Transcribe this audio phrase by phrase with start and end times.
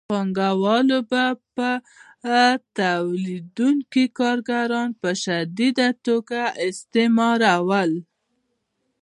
[0.09, 0.99] پانګوالو
[1.55, 1.69] به
[2.77, 7.91] تولیدونکي کارګران په شدیده توګه استثمارول